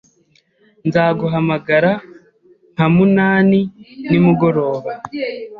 Nzaguhamagara 0.87 1.91
nka 2.73 2.85
munani 2.95 3.59
nimugoroba. 4.09 4.91